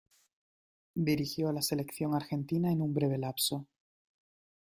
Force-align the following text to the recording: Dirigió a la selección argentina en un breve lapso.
Dirigió 0.95 1.49
a 1.49 1.53
la 1.53 1.61
selección 1.61 2.15
argentina 2.15 2.71
en 2.71 2.81
un 2.81 2.91
breve 2.91 3.19
lapso. 3.19 3.67